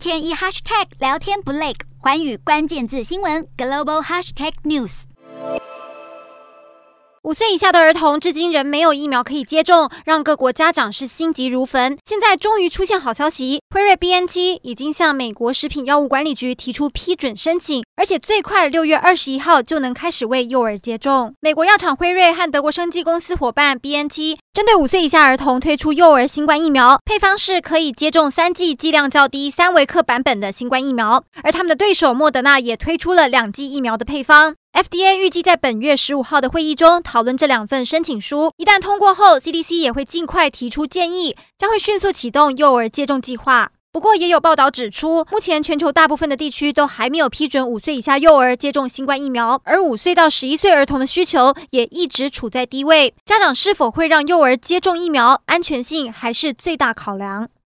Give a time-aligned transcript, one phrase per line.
[0.00, 5.02] 天一 hashtag 聊天不累，寰宇关键字新闻 global hashtag news。
[7.22, 11.98] 五岁以下的儿童至今仍没有疫苗可以接种，让各国家长是心急如焚。
[12.06, 21.34] 现在终于出现好消息，辉瑞 BNT 已经向美国食品药物管理局提出批准申请，而且最快六月二十一号就能开始为幼儿接种。
[21.40, 34.56] 美国药厂辉瑞和德国生技公司伙伴 BNT 针对五岁以下儿童推出幼儿新冠疫苗，配方是可以接种三剂剂量较低三维克版本的新冠疫苗，而他们的对手莫德纳也推出了两剂疫苗的配方。
[34.72, 43.70] FDA 预计在本月十五号的会议中讨论这两份申请书，一旦通过后，CDC 也会尽快提出建议，将会迅速启动幼儿接种计划。
[43.92, 53.12] 不过，也有报道指出，目前全球大部分的地区都还没有批准五岁以下幼儿接种新冠疫苗，而五岁到十一岁儿童的需求也一直处在低位。
[53.24, 57.50] 家长是否会让幼儿接种疫苗，安全性还是最大考量。